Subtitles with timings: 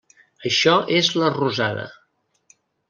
[0.49, 1.87] Això és la rosada.